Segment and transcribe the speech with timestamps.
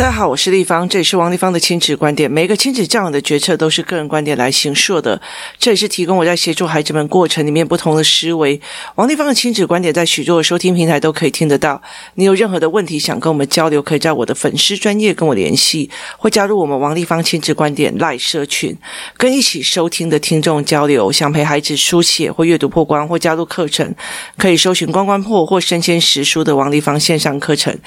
[0.00, 2.30] 大家好，我是丽芳，这里是王丽芳的亲子观点。
[2.30, 5.20] 每一个亲子教养的决策都是个人观点来形塑的，
[5.58, 8.58] 这也是提供我在协助孩子们过程里面不同的思维。
[8.94, 11.82] 王丽芳的亲子观点在许多的收听平台都可以听得到。
[12.14, 18.74] 你有任何的问题想跟我们交流，可以在我的粉丝专业跟我联系，或加入我们王丽芳亲子观点赖社群，
[19.18, 21.12] 跟一起收听的听众交流。
[21.12, 23.94] 想陪孩子书写或阅读破关，或加入课程，
[24.38, 27.78] 可以搜寻关关破或身先实书的王丽芳线上课程，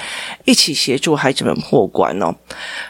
[0.46, 2.03] 一起协助孩子们破关。
[2.22, 2.36] 哦，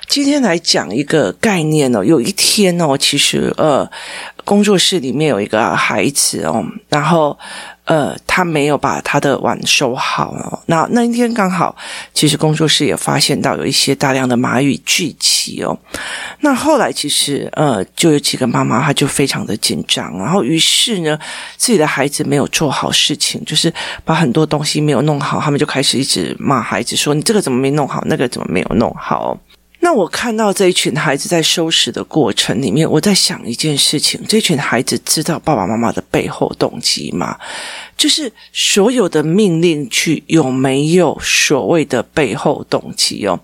[0.08, 2.04] 今天来讲一个概念哦。
[2.04, 3.90] 有一天哦，其实呃，
[4.46, 7.38] 工作室里面有一个孩子哦，然后
[7.86, 10.60] 呃，他没有把他的碗收好哦。
[10.68, 11.76] 那那一天刚好，
[12.14, 15.78] 其实工作室也发现到有一些大量的蚂蚁聚集哦。
[16.40, 21.18] 那后来其实呃，就有几个妈妈，她就非常的紧张，然后于是呢，
[21.58, 23.74] 自己的孩子没有做好事情，就是
[24.06, 28.04] 把很多东西没有弄好，他们就开始一直骂孩子说：“你这个怎么没弄好？
[28.06, 29.38] 那个怎么没有弄好？”
[29.84, 37.38] 那我看到这一群孩子在收拾的过程里面，我在想一件事情：这群孩子知道爸爸妈妈的背后动机吗？
[37.98, 43.38] 就是所有的命令去有没有所谓的背后动机哦？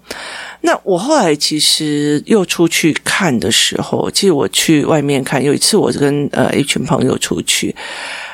[0.62, 7.76] 那我后来其实又出去看的时候，其实我去外面看，有一次我跟呃一群朋友出去。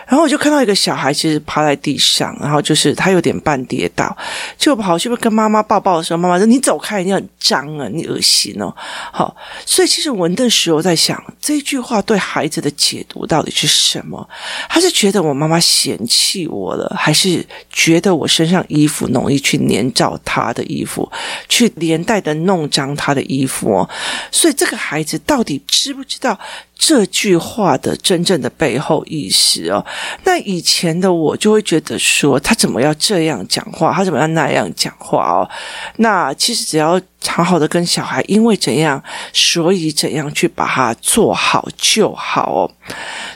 [0.08, 4.16] 然后我就看到一个小孩，其实趴在地上，然后就是他有点半跌倒，
[4.58, 8.73] 就跑去跟妈妈抱抱的时候，妈妈说：“你走开，你很脏啊，你恶心哦。”
[9.11, 14.28] 好，所以其实我那时候在想，这句话对孩子的解读到底是什么？
[14.70, 21.11] 他是觉得我妈妈嫌弃我了，还是觉得我身上衣服容易去粘着他的衣服，
[21.50, 23.89] 去连带的弄脏他的衣服哦？
[24.31, 26.39] 所以这个孩子到底知不知道？
[26.77, 29.85] 这句话的真正的背后意思哦，
[30.23, 35.49] 那以前的我就会觉得说，他怎么要这样讲话，他怎么要那样讲话哦？
[35.97, 37.01] 那其实只要。
[37.27, 39.01] 好好的跟小孩，因为怎样，
[39.33, 42.71] 所以怎样去把它做好就好哦。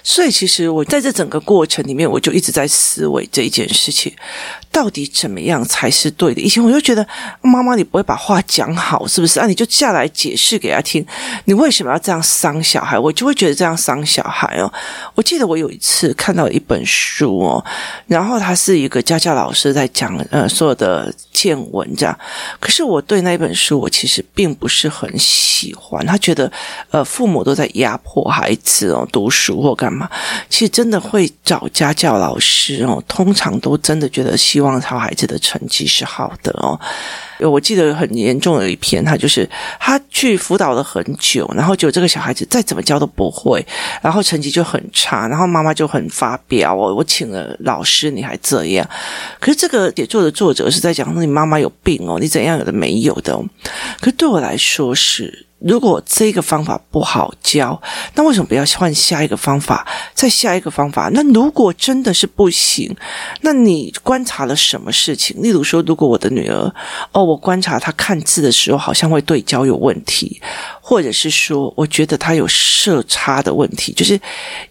[0.03, 4.13] 所以其实我在这整个过程里面，我就一直在思维这一件事情，
[4.72, 6.41] 到底怎么样才是对的？
[6.41, 7.05] 以前我就觉得，
[7.41, 9.47] 妈妈你不会把话讲好，是不是啊？
[9.47, 11.05] 你就下来解释给他听，
[11.45, 12.99] 你为什么要这样伤小孩？
[12.99, 14.72] 我就会觉得这样伤小孩哦。
[15.16, 17.66] 我记得我有一次看到一本书哦，
[18.07, 22.19] 然后他是一个家教老师在讲呃所有的见闻这样，
[22.59, 23.78] 可是我对那本书。
[23.79, 26.51] 我其实并不是很喜欢，他觉得，
[26.91, 30.09] 呃，父母都在压迫孩子哦，读书或干嘛。
[30.50, 36.79] 其实真的会找家教老师哦，通常都真的觉得希望他孩子的成绩是好的哦。
[37.40, 43.66] 我记得很严重的一篇，他就是他去辅导了很久，然后就这个小孩子再怎么教都不会，
[44.01, 48.88] 然后成绩就很差，然后妈妈就很发飙哦，我请了老师你还这样，
[49.40, 53.40] 可是这个写作的作者是在讲说你妈妈有病哦，你怎样有的没有的，
[54.00, 55.47] 可对我来说是。
[55.62, 57.81] 如果这个方法不好教，
[58.16, 59.85] 那为什么不要换下一个方法？
[60.13, 61.09] 再下一个方法？
[61.13, 62.96] 那如果真的是不行，
[63.41, 65.35] 那你观察了什么事情？
[65.44, 66.74] 例如说，如果我的女儿，
[67.12, 70.41] 哦，我观察她看字的时候好像会对焦有问题，
[70.79, 74.18] 或者是说，我觉得她有色差的问题，就是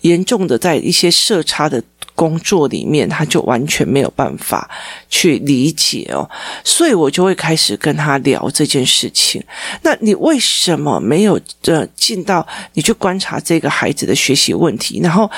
[0.00, 1.82] 严重的在一些色差的。
[2.18, 4.68] 工作里面，他就完全没有办法
[5.08, 6.28] 去理解哦，
[6.64, 9.40] 所以我就会开始跟他聊这件事情。
[9.82, 15.30] 那你为什么没有呃进到你去观察这个孩子的学习问题，然后？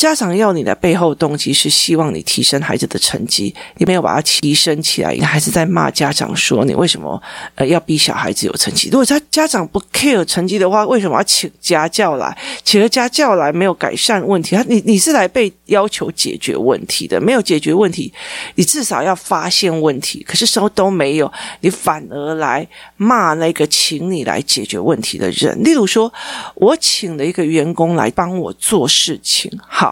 [0.00, 7.22] 家长要你的背后动机是希望你提升孩子的成绩，你没有把它提升起来，你还是在骂家长说你为什么
[7.54, 8.88] 呃要逼小孩子有成绩？
[8.88, 12.34] 如果他家长不 care 成绩的话，为什么要请家教来？
[12.64, 18.10] 请了家教来没有改善问题，他你你是来被要求解决问题的，没有解决问题，
[18.54, 21.30] 你至少要发现问题，可是什么都没有，
[21.60, 25.62] 你反而来骂那个请你来解决问题的人。
[25.62, 26.10] 例如说，
[26.54, 29.89] 我请了一个员工来帮我做事情，好。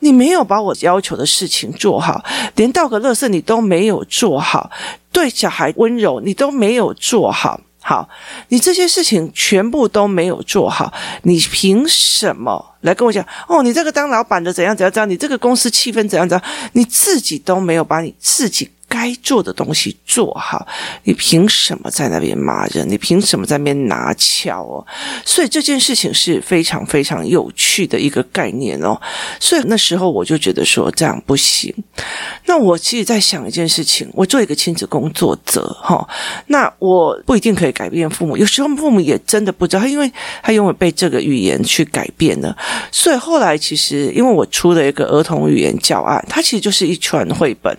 [0.00, 2.24] 你没有把我要求的事情做好，
[2.56, 4.70] 连倒个垃圾你都没有做好，
[5.12, 8.08] 对小孩温柔你都没有做好，好，
[8.48, 10.92] 你这些事情全部都没有做好，
[11.22, 13.24] 你凭什么来跟我讲？
[13.48, 18.70] 哦，你这个当老板的怎样怎样怎样，你这个公司气氛怎样怎样，你自己都没有把你自己。
[18.90, 20.66] 该做的东西做好，
[21.04, 22.86] 你凭什么在那边骂人？
[22.88, 24.84] 你凭什么在那边拿翘哦？
[25.24, 29.00] 所以这件事情是非常非常有趣的一个概念哦。
[29.38, 31.72] 所以那时候我就觉得说这样不行。
[32.46, 36.04] 那我其实在想一件事情，我做一个亲子工作者哈，
[36.48, 40.10] 那我不一定可以改变父母，有时候父母也真的不知道，因为
[40.42, 42.56] 他因为被这个语言去改变了。
[42.90, 47.72] 所以后来其实因为我出了一个儿童语言教案，它其实就是一串绘本，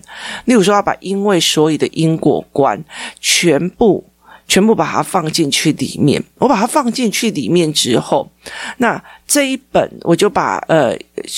[0.45, 0.95] 例如说要把。
[1.01, 2.83] 因为所有的因果观
[3.19, 4.05] 全部
[4.47, 6.23] 全部把它放进去里面。
[6.37, 8.31] 我把它放进去里面之后，
[8.77, 10.93] 那这一本我就把呃，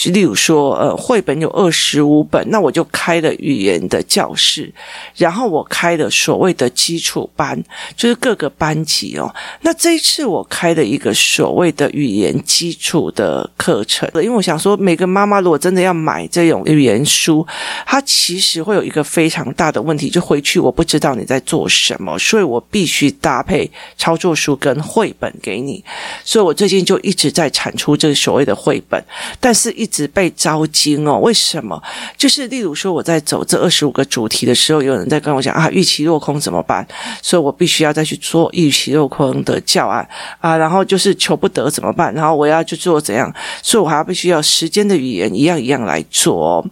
[0.05, 4.73] 例如说呃，绘本有二十五本，那我就开了语言的教室，
[5.15, 7.61] 然后我开了所谓的基础班，
[7.95, 9.33] 就是各个班级哦。
[9.61, 17.45] 那这一次我开了一个所谓的语言基础的课程，因为我想说，每个妈妈如果真的要买这种语言书，
[17.85, 25.83] 它其实会有一个非常大的问题，就回去我不知道你在做什么，所以我必须搭配操作书跟绘本给你。
[26.23, 29.03] 所以我最近就就一直在产出这个所谓的绘本，
[29.39, 31.17] 但是一直被招惊哦。
[31.17, 31.81] 为什么？
[32.15, 36.87] 就是例如说我在走这二十五个主题的时候，有人在跟我讲啊，预期落空怎么办？
[37.19, 40.07] 所以我必须要再去做预期落空的教案
[40.39, 42.13] 啊，然后就是求不得怎么办？
[42.13, 43.33] 然后我要去做怎样？
[43.63, 46.65] 所以我还要必须要时间的语言一样一样来做哦。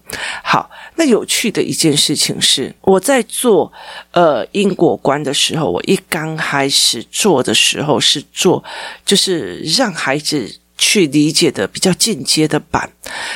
[0.44, 3.74] 好，那有趣的一件事情是，我在做
[4.12, 8.64] 呃因果观的时候，我一刚开始做的时候是做
[9.04, 10.62] 就是让孩孩子。
[10.82, 12.92] 去理解的比较进阶的版，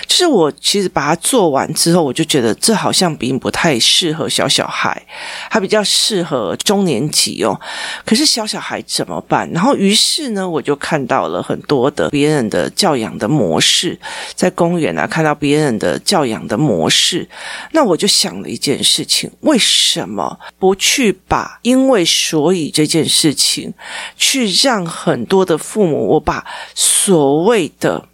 [0.08, 5.02] 就是我其实把它做完之后，我就觉得这好像并不太适合小小孩，
[5.50, 7.60] 它比较适合中年级哦。
[8.06, 9.50] 可是小小孩怎么办？
[9.52, 14.00] 然后于是呢，我就看到了很多的别人的教养的模式，
[14.36, 17.28] 在公园啊看到别人的教养的模式，
[17.72, 23.74] 那我就想了一件事情：为什么不去把因为所以这件事情，
[24.16, 26.46] 去让很多的父母，我把
[26.76, 28.08] 所谓的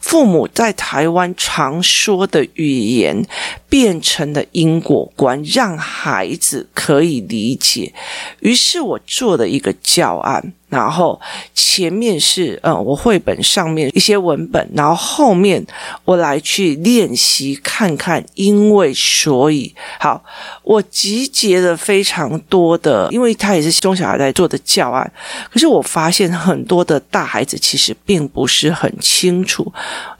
[0.00, 3.26] 父母在台湾常说的语言，
[3.68, 7.92] 变成了因果观，让孩子可以理解。
[8.40, 10.52] 于是我做了一个教案。
[10.70, 11.20] 然后
[11.52, 15.64] 前面是嗯，我绘本上面一些文本，然后后面
[16.04, 20.22] 我来去练习看看，因为所以好，
[20.62, 25.12] 我集结了非常多的，因为他也是中小孩在做的教案，
[25.52, 29.72] 可是我发现很多的大孩子其实并不是很清楚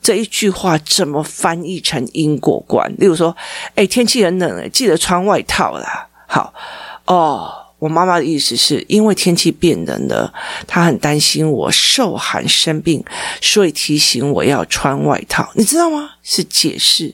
[0.03, 2.93] 这一句话怎么翻译成因果观。
[2.99, 3.37] 例如说，
[3.77, 6.09] 哎，天气很冷，哎，记得穿外套啦。
[6.27, 6.53] 好
[7.07, 7.60] 哦。
[7.81, 10.33] 我妈妈的意思是因为天气变冷了，
[10.69, 13.03] 她很担心我受寒生病，
[13.41, 15.51] 所以提醒我要穿外套。
[15.55, 16.11] 你知道吗？
[16.23, 17.13] 是解释，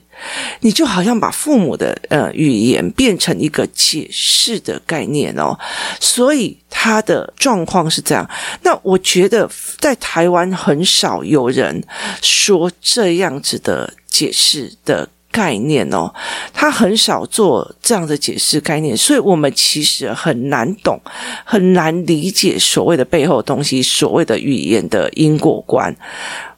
[0.60, 5.56] 你就好像把父母的呃语言变成一个解释的概念哦。
[6.00, 8.28] 所以他的状况是这样。
[8.62, 9.48] 那我觉得
[9.78, 11.82] 在台湾很少有人
[12.20, 15.08] 说这样子的解释的。
[15.36, 16.10] 概念哦，
[16.54, 20.98] 他很少做这样的解释概念，所以我们其实很难懂，
[21.44, 25.94] 很难理解所谓的背后东西，所谓的语言的因果观。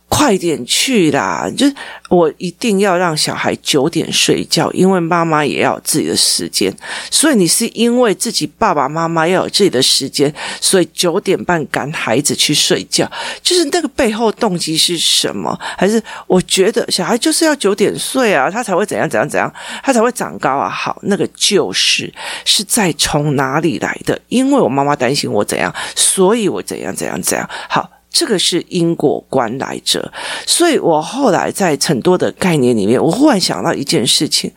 [0.08, 1.46] 快点去啦！
[1.56, 1.74] 就是
[2.08, 6.74] 我一定要让小孩九点睡觉，因为妈妈也要有自己的时间。
[7.10, 13.08] 所以你是因为自己爸爸妈妈要有自己的时间，所以九点半赶孩子去睡觉。
[13.42, 15.56] 就是那个背后动机是什么？
[15.76, 19.52] 还是我觉得小孩就是要九点睡啊，他才会怎样怎样怎样，
[19.82, 20.68] 他才会长高啊？
[20.70, 22.12] 好，那个就是
[22.46, 24.18] 是在从哪里来的？
[24.28, 27.48] 因为我妈妈担心我怎样，所以我怎样怎样怎样。
[27.68, 27.90] 好。
[28.18, 30.12] 这个是因果观来着，
[30.44, 34.50] 所以我后来在很多的概念里面，我忽然想到一件事情：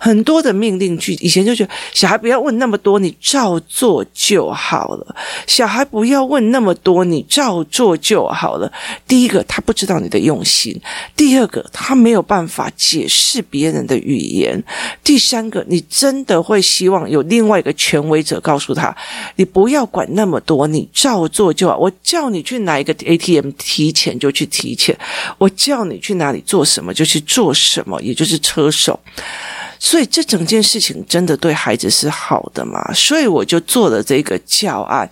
[0.00, 5.14] 很多的命令句，以前就觉得小孩不要问那么多，你照做就好了。
[5.46, 8.72] 小孩不要问那么多，你照做就好了。
[9.06, 10.76] 第一个，他不知道你的用心；
[11.14, 14.60] 第二个，他没有办法解释别人的语言；
[15.04, 18.92] 第三个，你真的会希望有另外一个权威者告诉他：
[19.36, 21.78] 你不要管那么多，你照做就好。
[21.78, 24.96] 我叫你去哪一个？ATM 提钱就去提钱，
[25.38, 28.98] 我叫你去哪里做什么就去做什么，也就是车手。
[29.80, 32.80] 所以这整件事情真的对孩子是好的吗？
[32.94, 35.06] 所以我就做了这个教案，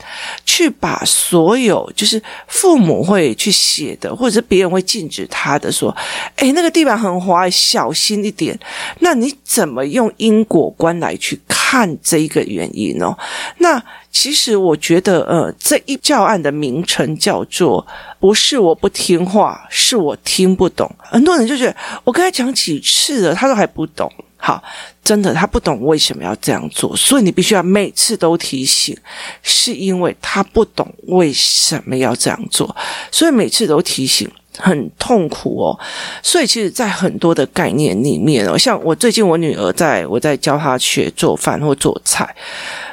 [0.47, 5.95] 去把所有就是父母会去写的，或者是别人会禁止他的说，
[6.37, 8.59] 诶，那个地板很滑，小心一点。
[9.01, 13.15] 那你怎么用因果观来去看这一个原因呢？
[13.59, 17.85] 那其实我觉得，呃，这一教案的名称叫做
[18.21, 20.89] “不是我不听话，是我听不懂”。
[21.01, 24.13] 很多人就觉得我跟他讲几次了，他都还不懂。
[24.37, 24.63] 好，
[25.05, 28.97] 真的，他不懂为什么要这样做，所以你必须要每次都提醒，
[29.43, 32.75] 是因为他不懂为什么要这样做，
[33.11, 34.29] 所以每次都提醒，
[34.59, 35.79] 很痛苦哦。
[36.23, 42.35] 所以其实，在很多的概念里面哦，像我最近我女儿在我在教她学做饭或做菜，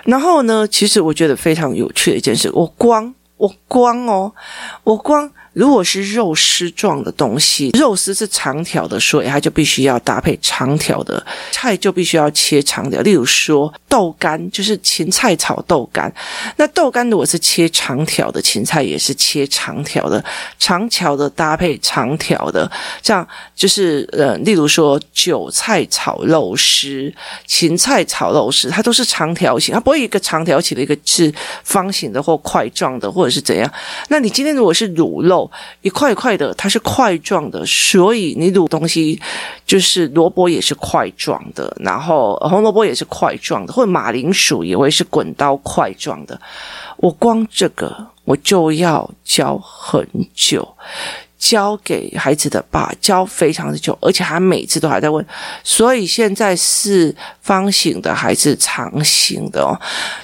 [0.06, 4.32] 然后呢，其实我觉得非常有趣的一件事，我光我光哦，
[4.84, 5.30] 我光。
[5.60, 13.02] 如果是肉丝状的东西，肉丝是长条的，所以它就必须要搭配长条的菜，就必须要切长条。
[13.02, 16.10] 例如说豆干，就是芹菜炒豆干，
[16.56, 20.24] 那豆干如果是切长条的，芹菜也是切长条的，
[20.58, 27.14] 长条的搭配长条的，这样就是呃，例如说韭菜炒肉丝、
[27.46, 31.30] 芹菜炒肉丝，它都是长条形，它不会一个长条形的，一个是
[31.66, 33.70] 方形的或块状的，或者是怎样。
[34.08, 35.49] 那你今天如果是卤肉，
[35.82, 39.20] 一块一块的，它是块状的，所以你卤东西
[39.66, 46.40] 就是萝卜也是块状的，然后红萝卜也是块状的，或者马铃薯也会是滚刀块状的。
[46.98, 50.68] 我光这个我就要教很久。
[51.40, 55.26] 教给孩子的吧，教非常的久，而且他每次都还在问，
[55.64, 59.72] 所以现在是方形的还是长形的哦？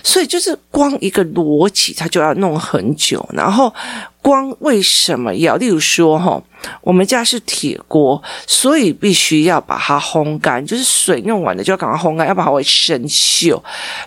[0.03, 3.73] 所以就是光一个逻辑，他就要弄很久，然后。
[4.25, 5.55] 光为什么要？
[5.55, 6.41] 例如说，哈，
[6.81, 13.61] 我们家是铁锅，所以必须要把它烘干，就是水用完了就要赶快烘干，要不然它会生锈。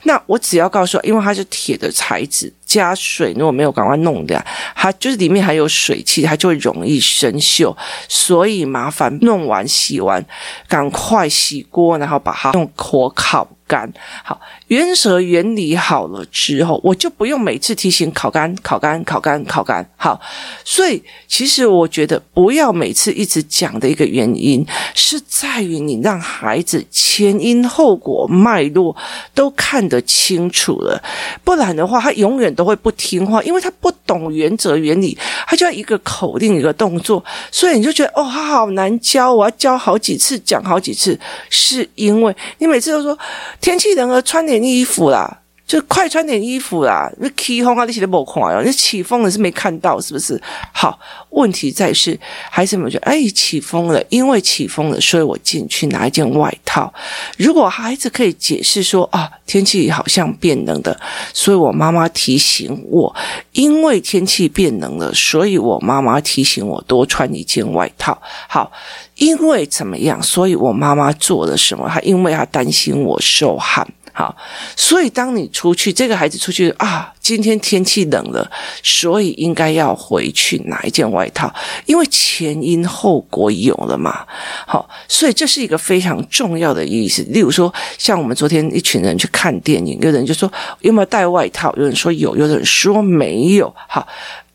[0.04, 4.42] 那我只要告诉，因为它是铁的材质，加水如果没有赶快弄掉，
[4.74, 7.74] 它就是里面还有水汽，它就会容易生锈。
[8.08, 10.24] 所以麻烦弄完洗完，
[10.68, 13.48] 赶快洗锅，然后把它用火烤。
[13.68, 13.86] 干
[14.24, 19.86] 好，原则原理好了之后，我就不用每次提醒烤干、烤干、烤干、烤干。
[19.94, 20.18] 好，
[20.64, 28.96] 所以其实我觉得不不要每次一直讲的一个原因，是在于你让孩子前因后果脉络
[29.34, 30.98] 都看得清楚了，
[31.44, 35.14] 不然的话，他永远都会不听话，因为他不懂原则原理，
[35.46, 43.18] 他就要一个口令一个动作，所以你就觉得哦，他好难教，我要教好几次，讲好几次，是因为你每次都说。
[43.60, 47.08] 天气冷了，穿点衣服啦，就快穿点衣服啦。
[47.18, 50.40] 那起风啊，那些都没看哦，那起风了是没看到，是不是？
[50.72, 50.98] 好，
[51.28, 52.18] 问题在是
[52.50, 56.92] 孩子们觉得，哎，起风了，因为起风了，所以我进去拿一件外套。
[57.36, 60.98] 如果孩子可以解释说啊，天气好像变冷的，
[61.34, 63.14] 所以我妈妈提醒我，
[63.52, 68.18] 因为天气变冷了，所以我妈妈提醒我多穿一件外套。
[68.48, 68.72] 好。
[69.18, 71.88] 因为怎么样，所以我妈妈做了什么？
[71.88, 73.84] 她因为她担心我受寒，
[74.18, 74.36] 好，
[74.74, 78.50] 所以当你出去，这个孩子出去啊，今天天气冷了，
[78.82, 81.54] 所以应该要回去拿一件外套，
[81.86, 84.26] 因为前因后果有了嘛，
[84.66, 87.22] 好，所以这是一个非常重要的意思。
[87.28, 94.04] 例如说，像我们昨天一群人去看电影，有人就说有没有带外套，有人说有，有人说没有，好。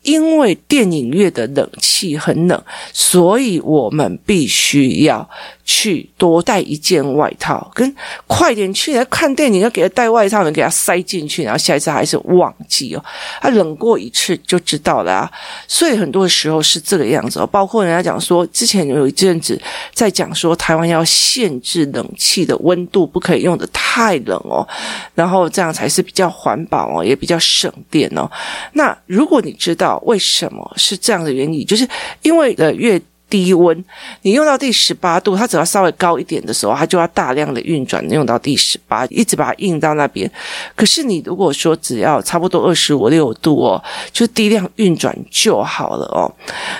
[0.02, 5.26] 因为电影院的冷气很冷，所以我们必须要
[5.64, 7.94] 去多带一件外套，跟
[8.26, 13.02] 快点去来看电影，要给他带外套，能给他塞进去，然后下一次还是忘记哦，
[13.40, 15.30] 他冷过一次就知道了啊。
[15.66, 19.58] 所以很多时候是这个样子哦，包括人家讲说，之前有一阵子
[19.92, 24.66] 在讲说，台湾要限制冷气的温度，不可以用得太冷哦，
[25.14, 28.30] 然后这样才是比较环保哦，也比较省电哦。
[28.74, 31.88] 那如果你知道为什么是这样的原理，就是
[32.22, 33.00] 因为呃越。
[33.34, 33.84] 低温，
[34.22, 40.30] 你用到第十八度，它只要稍微高一点的时候，它就要大量的运转，用到第十八，一直把它运到那边。
[40.76, 46.30] 可是你如果说只要差不多二十五六度哦，就低量运转就好了哦。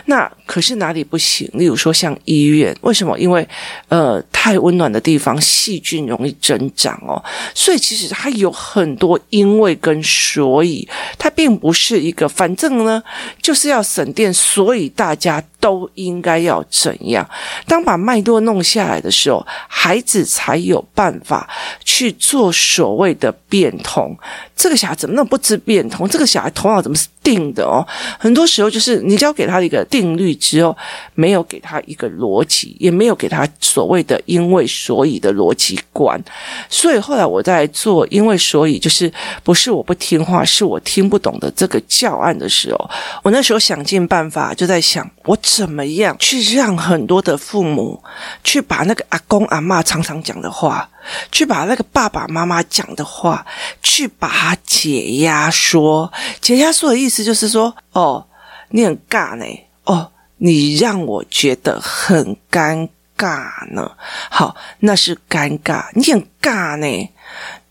[0.04, 1.50] 那可是哪里不行？
[1.54, 3.18] 例如说像医院，为什么？
[3.18, 3.48] 因为
[3.88, 7.20] 呃太温暖的地方细菌容易增长哦，
[7.52, 13.02] 所以其实它有很多因为跟所以，它并不是一个反正呢
[13.42, 16.43] 就是要省电，所以大家都应该。
[16.44, 17.28] 要怎样？
[17.66, 21.48] 当把脉络弄下来的时候，孩子才有办法
[21.84, 24.16] 去做所谓的变通。
[24.56, 26.08] 这个小孩怎么那么不知变通？
[26.08, 27.84] 这个小孩头脑怎么是定的哦？
[28.18, 30.76] 很多时候就是你只要给他一个定律之后，
[31.14, 36.22] 没有给他一个逻辑，也没有给他所谓的因为所以的逻辑观。
[36.68, 39.10] 所以后来我在做因为所以，就是
[39.42, 42.90] 不是我不听话，是我听不懂的这个教案的时候，
[43.22, 48.02] 我那时候想尽办法，就在想我怎么样去让很多的父母
[48.44, 50.88] 去把那个阿公阿嬷常常讲的话。
[51.30, 53.44] 去把那个爸爸妈妈讲的话，
[53.82, 56.12] 去把它解压缩。
[56.40, 58.26] 解压缩的意思就是说，哦，
[58.70, 59.44] 你很尬呢，
[59.84, 63.90] 哦，你让我觉得很尴尬呢。
[64.30, 67.08] 好，那是尴尬，你很尬呢，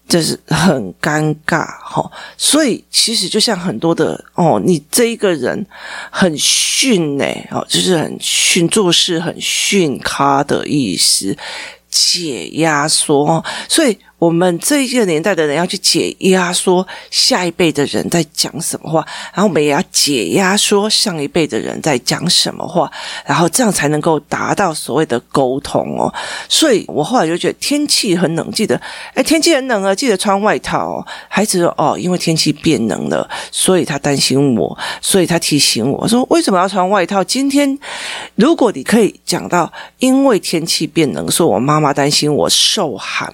[0.07, 1.65] 就是很尴尬。
[1.81, 5.65] 哈，所以其实就像很多的哦，你这一个人
[6.09, 11.37] 很逊呢，哦，就是很逊，做事很逊咖的意思。
[11.93, 22.89] 解压缩，所以我们这一个年代的人要去解压，说下一辈的人在讲什么话，然后我们也要解压，说上一辈的人在讲什么话，
[23.25, 26.13] 然后这样才能够达到所谓的沟通哦。
[26.48, 28.80] 所以我后来就觉得天气很冷，记得
[29.13, 31.06] 哎，天气很冷啊，记得穿外套哦。
[31.27, 37.22] 孩子说哦，因为天气变冷了，所以他担心我，所以他提醒我说为什么要穿外套？
[37.22, 37.77] 今天
[38.36, 43.30] 如果你可以讲到因为天气变冷，说我妈妈担心我受寒。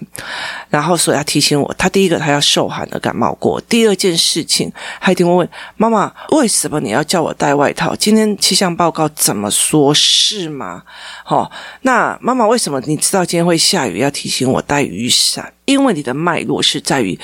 [0.70, 3.60] 然后，所以他提醒我，他第一个他要受寒而感冒过。
[3.62, 4.72] 第二件事情，
[5.02, 7.96] 他一定会问妈妈：为什么你要叫我带外套？
[7.96, 9.92] 今天气象报告怎么说？
[9.96, 10.84] 是吗？
[11.24, 15.52] 好、那妈妈为什么你知道今天会下雨，要提醒我带雨伞？
[15.66, 17.20] 因为你的脉络是在于，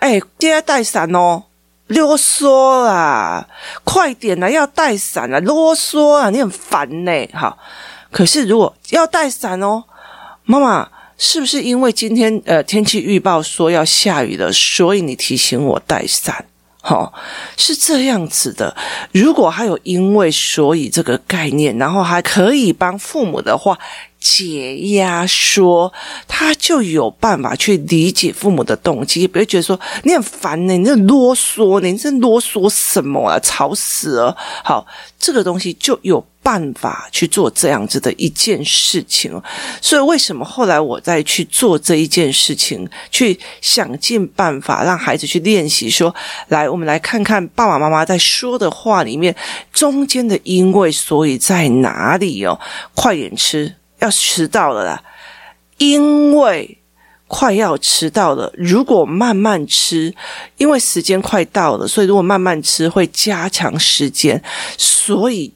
[0.00, 1.44] 哎，今天带伞哦，
[1.86, 3.46] 啰嗦啦，
[3.84, 7.28] 快点啦，要带伞啦，啰嗦啊，你很烦呢。
[7.32, 7.56] 好，
[8.10, 9.84] 可是如果要带伞哦，
[10.42, 10.88] 妈妈。
[11.18, 16.46] 是不是因为今天呃天气预报说要下雨了，所以你提醒我带伞？
[16.80, 17.12] 哈、哦，
[17.56, 18.74] 是这样子的。
[19.12, 23.76] 如果还有因为所以这个概念，然后还可以帮父母的话
[24.20, 25.92] 解压，说
[26.26, 34.36] 他就有办法去理解父母的动机，不会觉得说你很烦呢，你这啰嗦呢，你这啰嗦什么啊，吵死了。
[34.64, 34.86] 好，
[35.18, 36.24] 这个东西就有。
[36.40, 39.38] 办法去做这样子的一件事情，
[39.82, 46.14] 所以为什么后来我再去做这一件事情，去想尽办法让孩子去练习说，
[46.46, 49.36] 来，我们来看看爸爸妈妈在说的话里面
[49.74, 52.58] 中间的因为所以在哪里哦？
[52.94, 55.02] 快点吃，要迟到了啦！
[55.78, 56.78] 因为
[57.26, 60.14] 快要迟到了，如果慢慢吃，
[60.56, 64.42] 因为时间快到了，所以如果慢慢吃会加强时间，
[64.76, 65.52] 所以。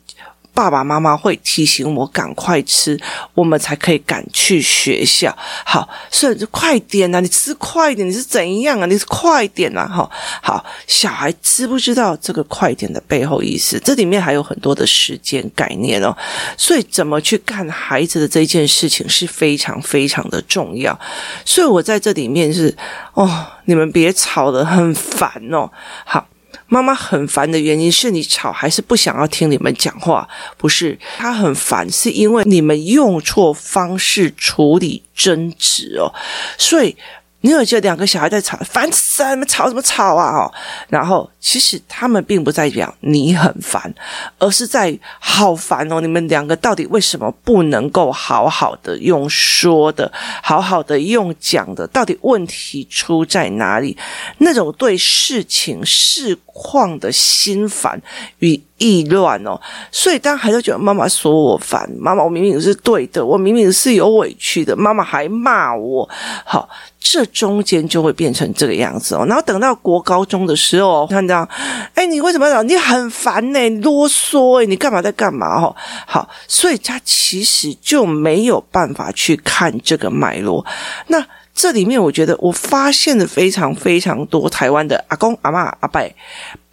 [0.55, 2.99] 爸爸妈妈会提醒我赶快吃，
[3.35, 5.37] 我们才可以赶去学校。
[5.65, 7.21] 好，所以快点啊！
[7.21, 8.87] 你吃快一点，你是怎样啊？
[8.87, 9.89] 你是快点啊！
[9.89, 10.11] 好，
[10.43, 13.81] 好，小孩知不知道这个快点的背后意思？
[13.83, 16.15] 这里面还有很多的时间概念哦。
[16.57, 20.99] 所以怎么去看孩子的这件事情是非常非常的重要。
[21.45, 22.77] 所以我在这里面是
[23.15, 25.71] 哦，你们别吵了，很烦哦。
[26.05, 26.27] 好。
[26.67, 30.29] 妈妈很烦的原因是你吵还是不想要听你们讲话？
[30.57, 36.13] 不是，她很烦，是因为你们用错方式处理争执哦，
[36.59, 36.97] 所以。
[37.45, 39.31] 你有觉得两个小孩在吵，烦死了！
[39.31, 40.31] 你们吵什么吵啊？
[40.31, 40.55] 哦，
[40.89, 43.93] 然后其实他们并不在讲你很烦，
[44.39, 46.01] 而是在好烦哦！
[46.01, 51.85] 你们两个到底为什么不能够好好的用说的，好好的用讲的？
[51.89, 53.99] 到底问题出在哪里？
[54.39, 58.01] 那种对事情事况的心烦
[58.39, 66.09] 与意乱哦，所以当孩子觉得妈妈说我烦，妈妈我明明是对的，我明明是有委屈的，妈妈还骂我，
[66.45, 66.69] 好。
[67.05, 71.49] 这中间就会变成这个样子哦，然后等到国高中的时候，看到，
[71.95, 72.63] 哎，你为什么要？
[72.63, 75.61] 你很烦呢，啰嗦诶，你干嘛在干嘛？
[75.61, 75.75] 哦，
[76.07, 80.65] 好，所以他其实就没有办法去看这个脉络。
[81.07, 86.01] 那这里面，我觉得我发现了非常非常多台湾的阿公、阿嬷、阿伯。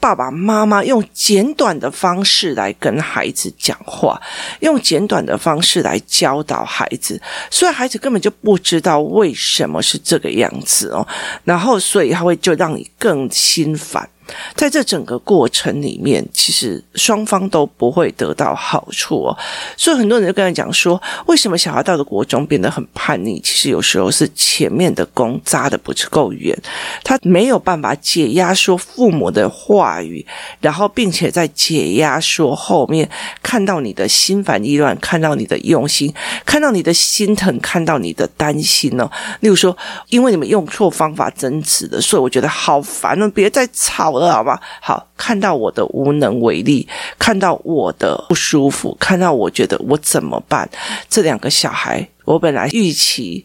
[0.02, 4.18] 爸爸妈妈用简短的方式来跟孩子讲话，
[4.62, 11.06] 用简短的方式来教导孩子，所以孩子根本就不知道为什么是这个样子哦，
[11.44, 14.10] 然后所以他会就让你更心烦。
[14.56, 19.38] 在这整个过程里面，其实双方都不会得到好处哦。
[19.78, 23.40] 所以很多人就跟他讲说，为什么小孩到了国中变得很叛逆？
[23.42, 26.58] 其实有时候是前面的功扎的不是够远，
[27.04, 30.26] 他没有办法解压说父母的话语，
[30.60, 33.10] 然后并且在解压说后面
[33.42, 36.14] 看到你的心烦意乱，看到你的用心，
[36.46, 39.10] 看到你的心疼，看到你的担心哦。
[39.40, 39.76] 例如说，
[40.10, 50.70] 因为你们用错方法争执的，所以我觉得好烦哦，别再吵好吧，好，看到我的无能为力，看到我的不舒服，看到我觉得我怎么办？
[51.10, 52.10] 这两个小孩。
[52.26, 53.44] 我本来预期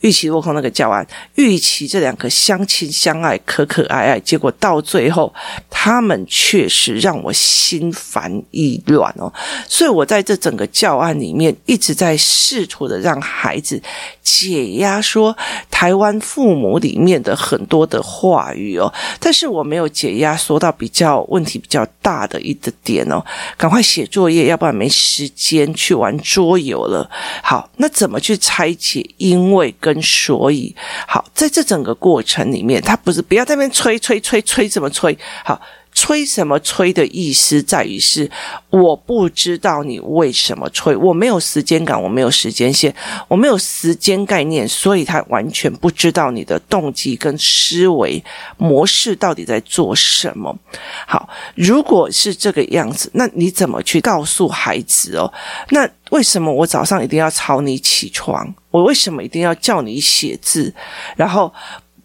[0.00, 5.32] 预期落空那个教案，预期这两个相亲相爱、可可爱爱，结果到最后，
[5.70, 9.32] 他们确实让我心烦意乱哦。
[9.66, 13.82] 所以我在这整个教案里面一直在试图的让孩子
[14.26, 15.36] 解压，说
[15.70, 23.24] 台湾父母里面的很多的话语哦，但是我没有解压，说到比较问题比较大的一个点哦，
[23.56, 27.08] 赶快写作业，要不然没时间去玩桌游了。
[27.42, 28.20] 好，那怎么？
[28.26, 30.74] 去拆解因为跟所以，
[31.06, 35.16] 好，在这整个过程里面，他不是不要在那边催催催催，怎么催？
[35.44, 35.60] 好，
[35.98, 38.30] 催什么催的意思在于是
[38.68, 42.94] 我不知道你为什么催，我没有时间感，我没有时间线，
[43.28, 48.22] 我没有时间概念，所以他完全不知道你的动机跟思维
[48.58, 50.54] 模式到底在做什么。
[51.06, 55.32] 好，如果是这个样子，那你怎么去告诉孩子哦？
[55.70, 58.54] 那为什么我早上一定要吵你起床？
[58.70, 60.74] 我为什么一定要叫你写字？
[61.16, 61.50] 然后。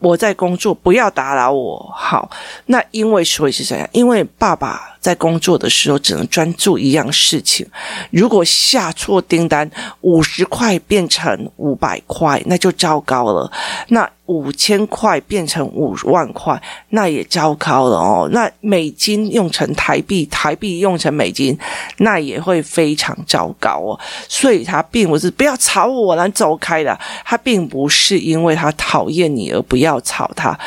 [0.01, 1.91] 我在工作，不要打扰我。
[1.95, 2.29] 好，
[2.65, 3.87] 那因为所以是怎样？
[3.93, 7.67] 因为爸爸在工作的时候只能专注一样事情。
[8.11, 9.69] 如果下错订单，
[10.01, 13.51] 五十块变成五百块，那就糟糕了。
[13.87, 18.29] 那五千块变成五万块，那也糟糕了哦。
[18.31, 21.57] 那美金用成台币，台币用成美金，
[21.97, 23.99] 那也会非常糟糕哦。
[24.29, 26.97] 所以他并不是不要吵我，了走开了。
[27.25, 30.57] 他并不是因为他讨厌你而不要吵他，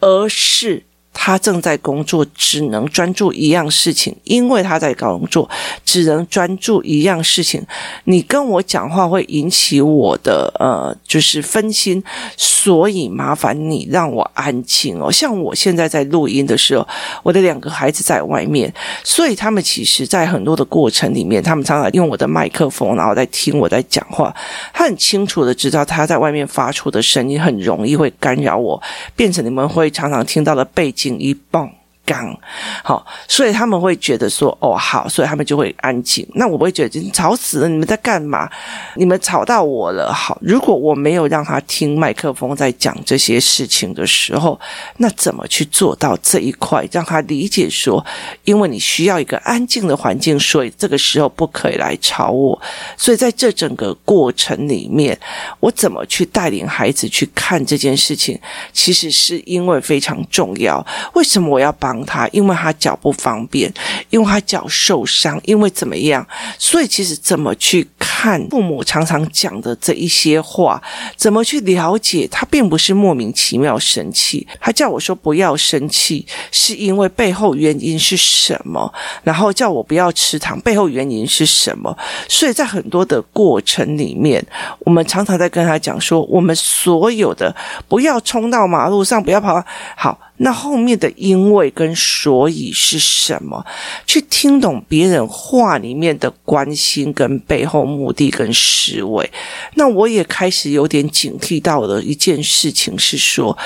[0.00, 0.82] 而是。
[1.14, 5.48] 他正在工作，只能专注一样事情，因为他在工作，
[5.84, 7.64] 只能专注一样事情。
[8.04, 12.02] 你跟我讲话会引起我的呃，就是分心，
[12.36, 15.10] 所以麻烦你让我安静哦。
[15.10, 16.86] 像我现在在录音的时候，
[17.22, 18.70] 我的两个孩子在外面，
[19.04, 24.34] 所以他们其实在很多的过程里面，他们常常用我的麦克风，然后在听我在讲话。
[24.72, 28.82] 他很清楚的知道他在外面发出的声音很容易会干扰我，
[29.14, 31.03] 变成你们会常常听到的背景。
[31.10, 31.83] 一棒。
[32.04, 32.36] 刚
[32.82, 36.26] 好，所以他们会觉得说：“哦，好。”所以他们就会安静。
[36.34, 38.50] 那我不会觉得吵死了，你们在干嘛？
[38.96, 40.12] 你们吵到我了。
[40.12, 44.58] 好，如果我没有让他听麦克风在讲这些事情的时候，
[44.98, 48.04] 那怎么去做到这一块，让他理解说，
[48.44, 52.60] 因为你需要一个安静的环境，所以这个时候不可以来吵我。
[52.96, 55.18] 所以在这整个过程里面，
[55.60, 58.38] 我怎么去带领孩子去看这件事情，
[58.72, 60.84] 其实是因为非常重要。
[61.14, 61.93] 为什么我要帮？
[62.06, 63.70] 他，因为他脚不方便，
[64.08, 66.26] 因为他脚受伤，因为怎么样？
[66.58, 70.82] 所以其实怎么去看父母常常讲的这一些话，
[71.16, 72.26] 怎么去了解？
[72.30, 78.90] 他并不是莫名其妙生气，他叫我说不要生气，是因为背后原因是什么？
[79.22, 81.94] 然后叫我不要吃糖，背后原因是什么？
[82.28, 84.44] 所以在很多的过程里面，
[84.78, 87.54] 我们常常在跟他讲说，我们所有的
[87.88, 89.62] 不要冲到马路上，不要跑，
[89.96, 90.18] 好。
[90.38, 93.64] 那后面的因为跟所以是什么？
[94.06, 99.30] 去听懂别人话里面的关心跟背后目的跟思维。
[99.74, 103.56] 那我也开始有点警惕到了一件事情，是说。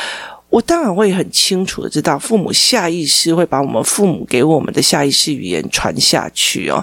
[0.50, 6.82] 我当然会很清楚的知道，父母下意识会把我们父母给我们的下意识语言传下去哦。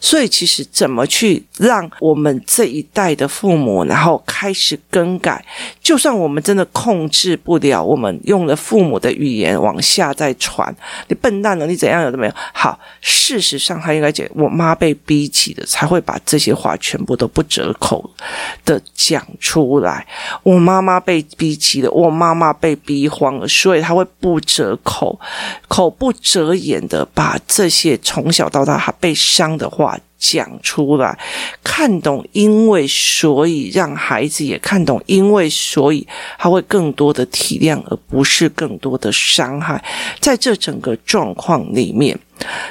[0.00, 5.44] 所以，其实怎么去让我们这一代的父母，然后开始更改，
[5.82, 10.72] 就算我们真的控制不了，我们用了父母的语言往下再传，
[11.08, 12.32] 你笨蛋了，你怎样有都没有。
[12.52, 18.08] 好，事实上他应该讲，我妈被逼急的，才会把这些话全部都不折口
[18.64, 20.06] 的讲出来。
[20.44, 22.99] 我妈妈被逼急了，我妈妈被逼。
[23.08, 25.18] 慌了，所以他会不折口、
[25.68, 31.18] 口不择言的把这些从小到大他被伤的话讲出来，
[31.64, 36.06] 看懂因为所以，让孩子也看懂因为所以，
[36.38, 39.82] 他会更多的体谅，而不是更多的伤害。
[40.18, 42.18] 在这整个状况里面。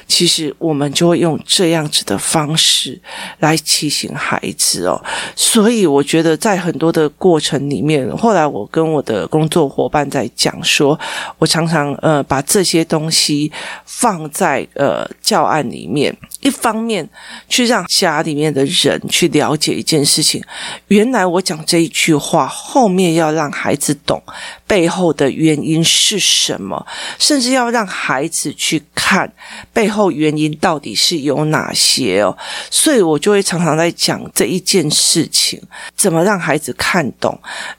[0.08, 3.00] 其实我们就会用这样子的方式
[3.40, 5.02] 来提醒孩子哦，
[5.36, 11.00] 所以我觉得在很多的过程里面，后来我跟我的工作伙伴在讲说，
[11.38, 13.52] 我常常呃把这些东西
[13.86, 17.08] 放在呃教案里面，一方面
[17.48, 20.44] 去让家里面的人去了解一件事情，
[20.88, 24.22] 原来我讲这一句话后面要让孩子懂
[24.70, 26.86] 背后的原因是什么，
[27.18, 29.34] 甚至要让孩子去看。
[29.74, 32.38] 背后原因到底是有哪些哦？
[32.70, 35.60] 所以我就会常常在讲这一件事情，
[35.96, 37.36] 怎么让孩子看懂？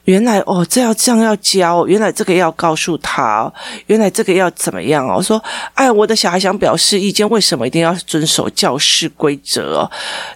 [0.07, 3.53] 原来哦，这要这样要教，原来这个要告诉他，
[3.87, 5.19] 原来这个要怎么样哦？
[5.19, 5.41] 我说，
[5.75, 9.89] 哎，我的小孩想表示意见，为什么一定要遵守教室规则？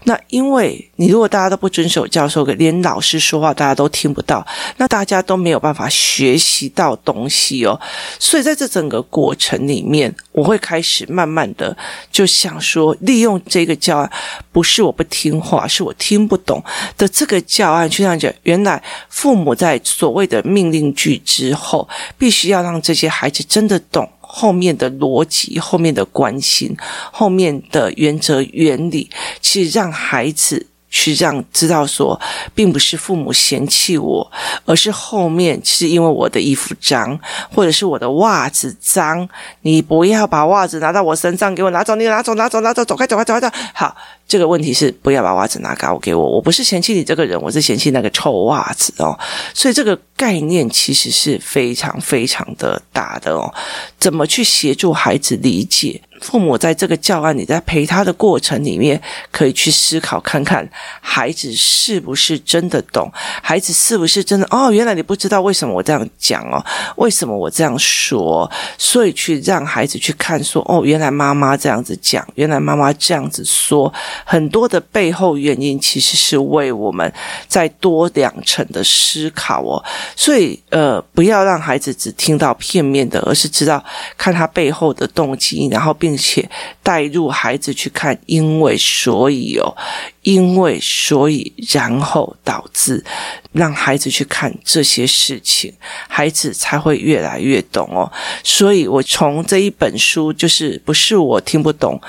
[0.05, 4.45] 那因为你如果大家都不遵守教授，连老师说话大家都听不到，
[4.79, 7.81] 那大家都没有办法学习到东西哦。
[8.19, 11.45] 所以在这整个过程里面，我会开始慢慢。
[11.57, 11.77] 的
[12.11, 14.11] 就想说，利用这个教案，
[14.51, 16.61] 不是我不听话，是我听不懂
[16.97, 26.75] 的这个教案，去让讲，原来父母在所谓的命令句之后，必须要让这些孩子真的懂后面的逻辑、后面的关心、
[27.13, 29.09] 后面的原则原理，
[29.41, 30.67] 去让孩子。
[30.95, 32.19] 去让知道说，
[32.55, 34.31] 并不是父母嫌弃我，
[34.65, 37.19] 而是后面是因为我的衣服脏，
[37.53, 39.29] 或者是我的袜子脏，
[39.63, 43.51] 你不要把袜子拿到我身上，给我拿走，你拿走，拿走，拿走，走开，走开，走开，走。
[43.75, 43.97] 好，
[44.29, 49.19] 这个问题是不要把袜子拿给我，给我，我不是嫌弃你这个人，我是嫌弃那个臭袜子哦。
[49.53, 53.53] 所以这个概念其实是非常非常的大的哦。
[53.99, 56.01] 怎么去协助孩子理解？
[56.25, 58.99] 父母在这个教案里，在陪他的过程里面，
[59.31, 60.67] 可以去思考看看，
[61.03, 64.73] 孩子是不是真的懂，孩子是不是真的哦？
[64.73, 66.65] 原来你不知道为什么我这样讲哦，
[66.97, 68.51] 为什么我这样说？
[68.79, 73.93] 所以去让孩子去看说，哦，原来妈妈这样子讲，原来妈妈这样子说，
[74.25, 77.13] 很多的背后原因其实是为我们
[77.47, 79.85] 再多两层的思考哦。
[80.17, 83.85] 所以呃，不要让孩子只听到片面的，而是知道
[84.17, 86.14] 看他背后的动机，然后并。
[86.15, 86.49] 并且
[86.81, 89.77] 带入孩子去看，因为所以哦，
[90.25, 93.05] 因为所以，然后导致
[93.53, 95.73] 让孩子去看这些事情，
[96.09, 98.11] 孩子才会越来越懂哦。
[98.43, 102.01] 所以我从这一本书，就是不是我听不懂，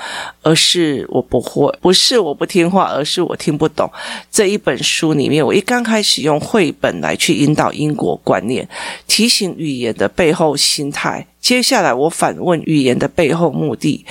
[0.42, 3.88] 而是我不会；不是我不听话，而是我听不懂。
[4.30, 8.66] 这一本书里面，我一刚开始用绘本来去引导因果观念，
[9.06, 11.26] 提醒语言的背后心态。
[11.38, 14.04] 接下来我反问语言的背后目的，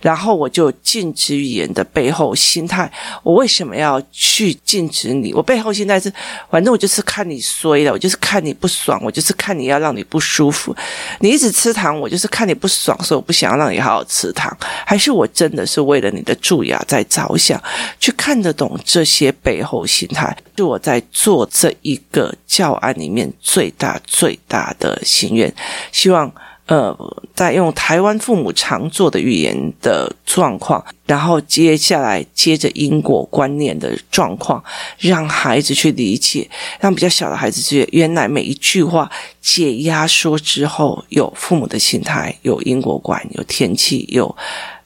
[0.00, 2.90] 然后我就禁止语言的背后心态。
[3.22, 5.32] 我为什么要去禁止你？
[5.32, 6.12] 我背后心态是，
[6.50, 10.74] 反正我就是看你衰了，我就是看你不爽，我就是看你要让你不舒服。
[11.20, 14.56] 你一直吃糖，我就是看你不爽，所以我不想要让你好好吃糖。
[14.86, 17.62] 还是我真的是为了你的蛀牙在着想，
[17.98, 25.52] 去看得懂这些背后心态，是我在做这一个教案里面最大最大的心愿，
[25.92, 26.32] 希望。
[26.70, 26.96] 呃，
[27.34, 34.62] 在用台湾父母常做的语言的状况，然后接下来接着因果观念的状况，
[34.96, 39.10] 让孩子去理解，让比较小的孩子觉得，原来每一句话
[39.42, 44.36] 解压缩之后，有父母的心态，有因果观，有天气，有。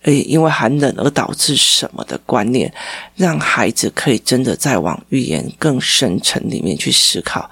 [0.04, 2.72] 诶，因为寒冷而导致什么的观念，
[3.16, 7.50] 让孩子可以真的再往语言更深层里面去思考。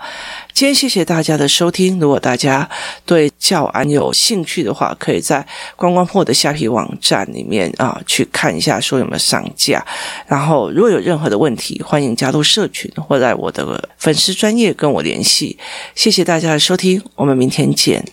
[0.53, 1.99] 今天谢谢大家的收听。
[1.99, 2.69] 如果大家
[3.07, 5.45] 对教案有兴趣的话，可以在
[5.77, 9.85] 观光破的虾皮网站里面啊去看一下，说有没有上架。
[10.27, 15.59] 然后如果有任何的问题，欢迎加入社群或在我的粉丝专业跟我联系。
[15.95, 18.05] 谢谢大家的收听，我们明天见。